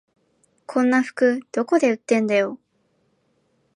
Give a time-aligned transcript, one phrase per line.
[0.65, 2.57] こんな服どこで売ってんだよ